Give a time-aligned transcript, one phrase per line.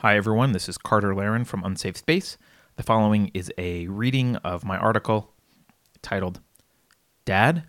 [0.00, 0.52] Hi, everyone.
[0.52, 2.36] This is Carter Laren from Unsafe Space.
[2.76, 5.32] The following is a reading of my article
[6.02, 6.40] titled
[7.24, 7.64] Dad,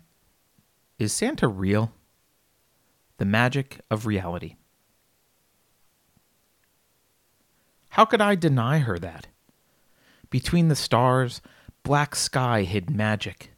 [0.98, 1.90] is Santa real?
[3.16, 4.56] The Magic of Reality.
[7.88, 9.28] How could I deny her that?
[10.28, 11.40] Between the stars,
[11.82, 13.52] black sky hid magic.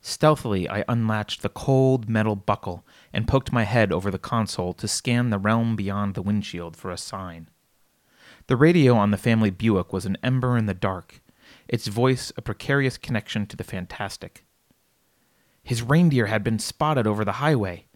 [0.00, 4.88] Stealthily, I unlatched the cold metal buckle and poked my head over the console to
[4.88, 7.50] scan the realm beyond the windshield for a sign.
[8.46, 11.22] The radio on the family Buick was an ember in the dark,
[11.66, 14.44] its voice a precarious connection to the fantastic.
[15.62, 17.86] His reindeer had been spotted over the highway.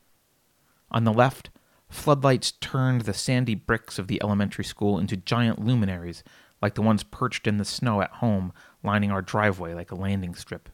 [0.91, 1.51] On the left,
[1.91, 6.25] floodlights turned the sandy bricks of the elementary school into giant luminaries
[6.63, 10.35] like the ones perched in the snow at home, lining our driveway like a landing
[10.35, 10.71] strip.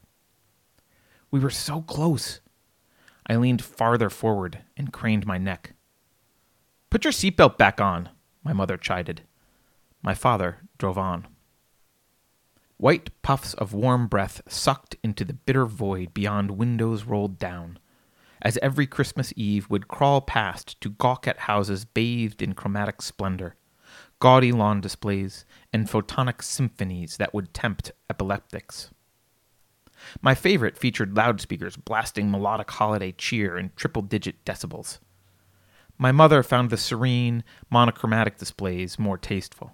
[1.33, 2.41] We were so close.
[3.27, 5.75] I leaned farther forward and craned my neck.
[6.91, 8.11] Put your seatbelt back on,
[8.45, 9.23] my mother chided.
[10.05, 11.27] My father drove on.
[12.77, 17.79] White puffs of warm breath sucked into the bitter void beyond windows rolled down,
[18.43, 23.57] as every Christmas Eve would crawl past to gawk at houses bathed in chromatic splendor,
[24.19, 28.91] gaudy lawn displays, and photonic symphonies that would tempt epileptics.
[30.21, 34.99] My favorite featured loudspeakers blasting melodic holiday cheer in triple digit decibels.
[35.97, 39.73] My mother found the serene, monochromatic displays more tasteful.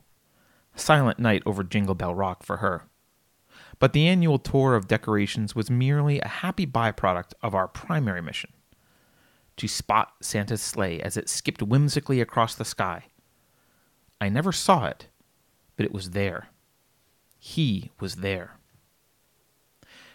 [0.74, 2.84] Silent night over Jingle Bell Rock for her.
[3.78, 8.50] But the annual tour of decorations was merely a happy byproduct of our primary mission
[9.56, 13.04] to spot Santa's sleigh as it skipped whimsically across the sky.
[14.20, 15.08] I never saw it,
[15.76, 16.48] but it was there.
[17.38, 18.58] He was there.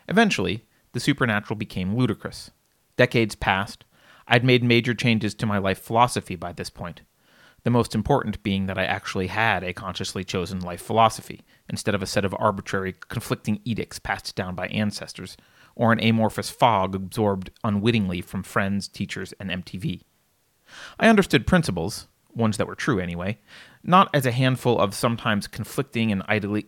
[0.08, 2.52] Eventually, the supernatural became ludicrous.
[2.98, 3.84] Decades passed.
[4.28, 7.02] I'd made major changes to my life philosophy by this point
[7.66, 12.04] the most important being that I actually had a consciously chosen life philosophy, instead of
[12.04, 15.36] a set of arbitrary, conflicting edicts passed down by ancestors,
[15.76, 20.04] or an amorphous fog absorbed unwittingly from friends, teachers, and MTV.
[21.00, 23.40] I understood principles, ones that were true anyway,
[23.84, 26.22] not as a handful of sometimes conflicting and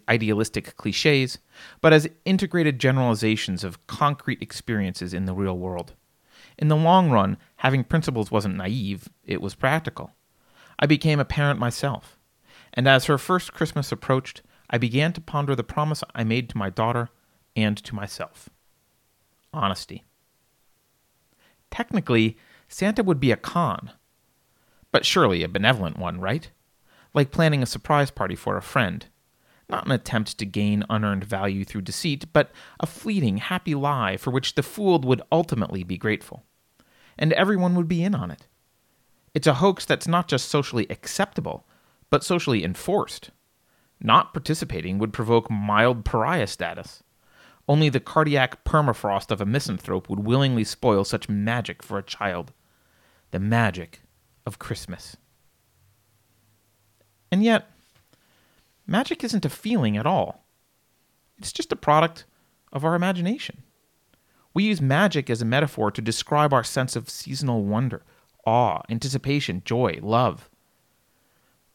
[0.09, 1.37] idealistic cliches,
[1.79, 5.93] but as integrated generalizations of concrete experiences in the real world.
[6.57, 10.13] In the long run, having principles wasn't naive, it was practical.
[10.79, 12.17] I became a parent myself,
[12.73, 16.57] and as her first Christmas approached, I began to ponder the promise I made to
[16.57, 17.09] my daughter
[17.55, 18.49] and to myself
[19.53, 20.03] honesty.
[21.71, 23.91] Technically, Santa would be a con,
[24.91, 26.49] but surely a benevolent one, right?
[27.13, 29.05] Like planning a surprise party for a friend.
[29.69, 34.31] Not an attempt to gain unearned value through deceit, but a fleeting, happy lie for
[34.31, 36.43] which the fooled would ultimately be grateful.
[37.17, 38.47] And everyone would be in on it.
[39.37, 41.67] It's a hoax that's not just socially acceptable,
[42.09, 43.29] but socially enforced.
[44.01, 47.03] Not participating would provoke mild pariah status.
[47.67, 52.51] Only the cardiac permafrost of a misanthrope would willingly spoil such magic for a child.
[53.29, 54.01] The magic
[54.47, 55.17] of Christmas.
[57.31, 57.69] And yet,
[58.87, 60.47] magic isn't a feeling at all.
[61.37, 62.25] It's just a product
[62.73, 63.61] of our imagination.
[64.55, 68.01] We use magic as a metaphor to describe our sense of seasonal wonder,
[68.47, 70.49] awe, anticipation, joy, love.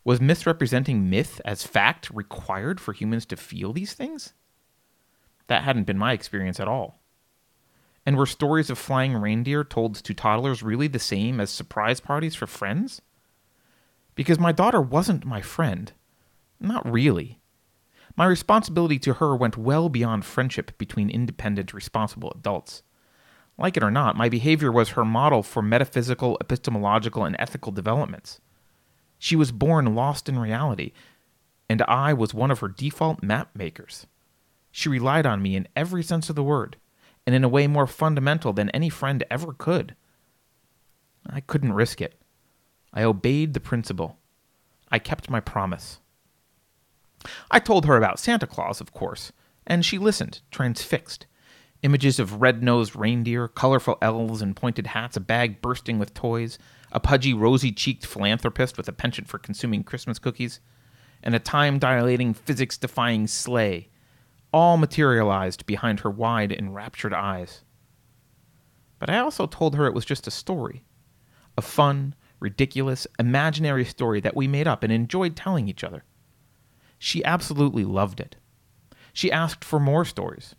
[0.05, 4.33] Was misrepresenting myth as fact required for humans to feel these things?
[5.47, 6.99] That hadn't been my experience at all.
[8.05, 12.35] And were stories of flying reindeer told to toddlers really the same as surprise parties
[12.35, 13.01] for friends?
[14.17, 15.93] Because my daughter wasn't my friend.
[16.59, 17.39] Not really.
[18.17, 22.83] My responsibility to her went well beyond friendship between independent, responsible adults.
[23.63, 28.41] Like it or not, my behavior was her model for metaphysical, epistemological, and ethical developments.
[29.21, 30.91] She was born lost in reality,
[31.69, 34.09] and I was one of her default map makers.
[34.73, 36.77] She relied on me in every sense of the word,
[37.25, 39.95] and in a way more fundamental than any friend ever could.
[41.25, 42.21] I couldn't risk it.
[42.93, 44.19] I obeyed the principle.
[44.91, 46.01] I kept my promise.
[47.49, 49.31] I told her about Santa Claus, of course,
[49.65, 51.27] and she listened, transfixed.
[51.83, 56.57] Images of red nosed reindeer, colorful elves in pointed hats, a bag bursting with toys,
[56.93, 60.61] a pudgy, rosy cheeked philanthropist with a penchant for consuming Christmas cookies,
[61.25, 63.89] and a time dilating, physics defying sleigh,
[64.53, 67.63] all materialized behind her wide, enraptured eyes.
[69.01, 70.85] But I also told her it was just a story
[71.59, 76.05] a fun, ridiculous, imaginary story that we made up and enjoyed telling each other.
[76.99, 78.37] She absolutely loved it.
[79.13, 80.55] She asked for more stories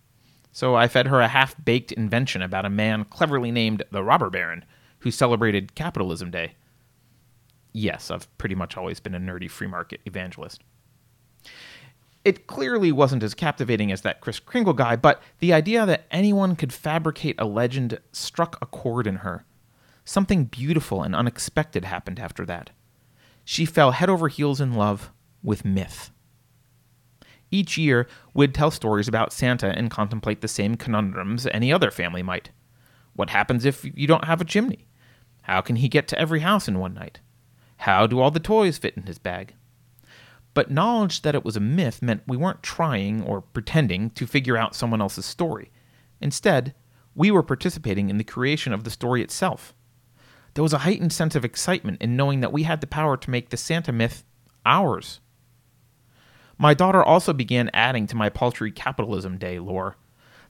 [0.54, 4.30] so I fed her a half baked invention about a man cleverly named the Robber
[4.30, 4.64] Baron
[5.00, 6.54] who celebrated Capitalism Day.
[7.74, 10.62] yes, I've pretty much always been a nerdy free market evangelist.
[12.24, 16.56] It clearly wasn't as captivating as that Kris Kringle guy, but the idea that anyone
[16.56, 19.44] could fabricate a legend struck a chord in her.
[20.06, 22.70] Something beautiful and unexpected happened after that.
[23.44, 25.12] She fell head over heels in love
[25.42, 26.12] with myth.
[27.54, 32.24] Each year, we'd tell stories about Santa and contemplate the same conundrums any other family
[32.24, 32.50] might.
[33.16, 34.88] What happens if you don't have a chimney?
[35.44, 37.20] How can he get to every house in one night?
[37.78, 39.54] How do all the toys fit in his bag?
[40.56, 44.58] But knowledge that it was a myth meant we weren't trying or pretending to figure
[44.58, 45.70] out someone else's story.
[46.20, 46.74] Instead,
[47.14, 49.76] we were participating in the creation of the story itself.
[50.56, 53.30] There was a heightened sense of excitement in knowing that we had the power to
[53.30, 54.24] make the Santa myth
[54.66, 55.20] ours.
[56.64, 59.98] My daughter also began adding to my paltry capitalism day lore.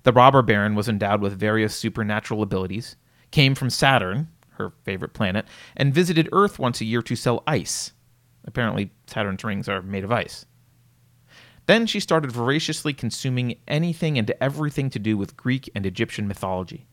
[0.04, 2.98] The robber baron was endowed with various supernatural abilities,
[3.32, 4.28] came from Saturn,
[4.58, 7.94] her favorite planet, and visited Earth once a year to sell ice.
[8.46, 10.46] Apparently, Saturn's rings are made of ice.
[11.66, 16.86] Then she started voraciously consuming anything and everything to do with Greek and Egyptian mythology.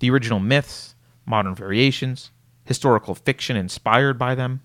[0.00, 2.32] The original myths, modern variations,
[2.64, 4.62] historical fiction inspired by them.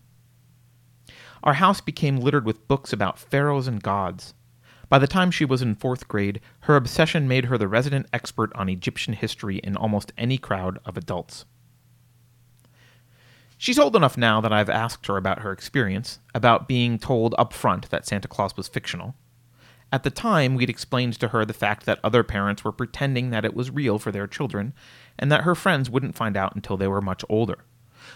[1.45, 4.33] Our house became littered with books about pharaohs and gods.
[4.89, 8.51] By the time she was in fourth grade, her obsession made her the resident expert
[8.55, 11.45] on Egyptian history in almost any crowd of adults.
[13.57, 17.53] She's old enough now that I've asked her about her experience, about being told up
[17.53, 19.15] front that Santa Claus was fictional.
[19.93, 23.45] At the time, we'd explained to her the fact that other parents were pretending that
[23.45, 24.73] it was real for their children,
[25.17, 27.59] and that her friends wouldn't find out until they were much older.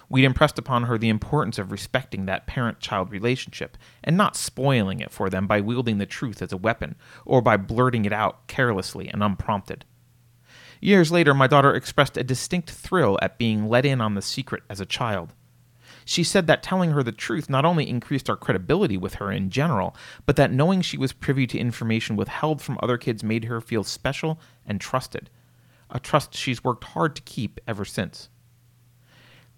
[0.10, 5.00] We'd impressed upon her the importance of respecting that parent child relationship and not spoiling
[5.00, 6.96] it for them by wielding the truth as a weapon
[7.26, 9.86] or by blurting it out carelessly and unprompted.
[10.82, 14.64] Years later, my daughter expressed a distinct thrill at being let in on the secret
[14.70, 15.34] as a child.
[16.06, 19.50] She said that telling her the truth not only increased our credibility with her in
[19.50, 19.96] general,
[20.26, 23.84] but that knowing she was privy to information withheld from other kids made her feel
[23.84, 25.30] special and trusted,
[25.90, 28.30] a trust she's worked hard to keep ever since.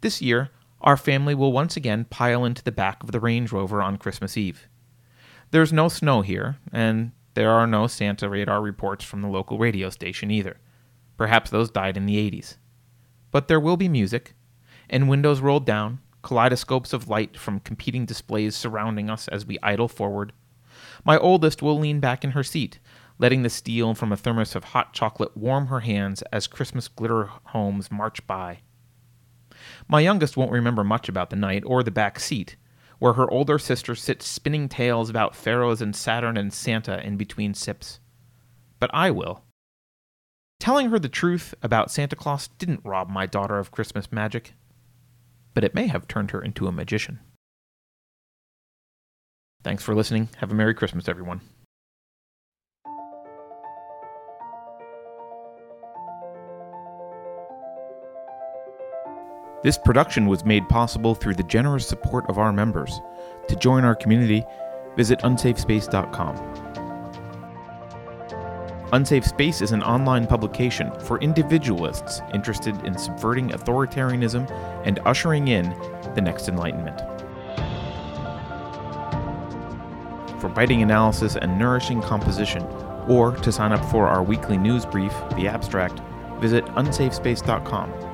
[0.01, 0.49] This year,
[0.81, 4.35] our family will once again pile into the back of the Range Rover on Christmas
[4.35, 4.67] Eve.
[5.51, 9.91] There's no snow here, and there are no Santa radar reports from the local radio
[9.91, 10.57] station either.
[11.17, 12.57] Perhaps those died in the 80s.
[13.29, 14.33] But there will be music,
[14.89, 19.87] and windows rolled down, kaleidoscopes of light from competing displays surrounding us as we idle
[19.87, 20.33] forward.
[21.05, 22.79] My oldest will lean back in her seat,
[23.19, 27.25] letting the steel from a thermos of hot chocolate warm her hands as Christmas glitter
[27.25, 28.61] homes march by.
[29.87, 32.55] My youngest won't remember much about the night or the back seat,
[32.99, 37.53] where her older sister sits spinning tales about pharaohs and Saturn and Santa in between
[37.53, 37.99] sips.
[38.79, 39.43] But I will.
[40.59, 44.53] Telling her the truth about Santa Claus didn't rob my daughter of Christmas magic,
[45.53, 47.19] but it may have turned her into a magician.
[49.63, 50.29] Thanks for listening.
[50.37, 51.41] Have a Merry Christmas, everyone.
[59.63, 62.99] This production was made possible through the generous support of our members.
[63.47, 64.43] To join our community,
[64.97, 66.35] visit unsafespace.com.
[68.91, 74.49] Unsafe Space is an online publication for individualists interested in subverting authoritarianism
[74.83, 75.69] and ushering in
[76.15, 76.99] the next Enlightenment.
[80.41, 82.63] For biting analysis and nourishing composition,
[83.07, 86.01] or to sign up for our weekly news brief, The Abstract,
[86.41, 88.10] visit unsafespace.com.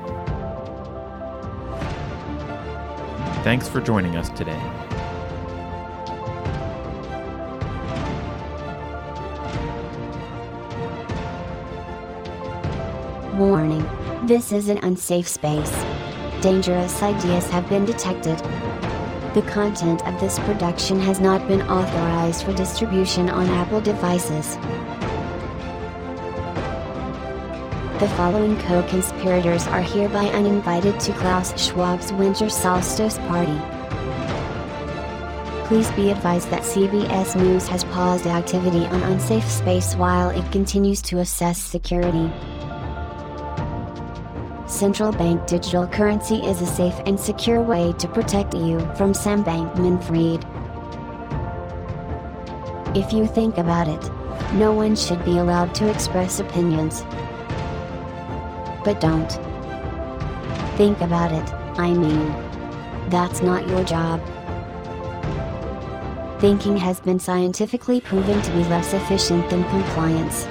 [3.42, 4.60] Thanks for joining us today.
[13.38, 13.86] Warning.
[14.26, 15.70] This is an unsafe space.
[16.42, 18.36] Dangerous ideas have been detected.
[19.34, 24.56] The content of this production has not been authorized for distribution on Apple devices.
[27.98, 33.58] The following co-conspirators are hereby uninvited to Klaus Schwab's winter solstice party.
[35.66, 41.02] Please be advised that CBS News has paused activity on unsafe space while it continues
[41.02, 42.32] to assess security.
[44.68, 49.42] Central bank digital currency is a safe and secure way to protect you from Sam
[49.42, 50.46] Bankman-Fried.
[52.96, 57.02] If you think about it, no one should be allowed to express opinions.
[58.88, 59.30] But don't.
[60.78, 62.28] Think about it, I mean.
[63.10, 64.18] That's not your job.
[66.40, 70.44] Thinking has been scientifically proven to be less efficient than compliance.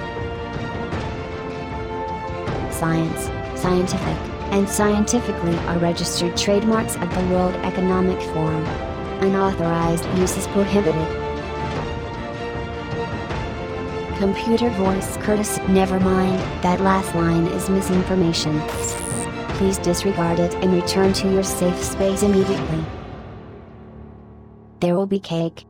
[2.72, 3.28] Science
[3.60, 4.16] scientific,
[4.52, 8.64] and scientifically are registered trademarks of the World Economic Forum.
[9.20, 11.27] Unauthorized use is prohibited.
[14.18, 15.58] Computer voice Curtis.
[15.68, 18.60] Never mind, that last line is misinformation.
[19.50, 22.84] Please disregard it and return to your safe space immediately.
[24.80, 25.66] There will be cake.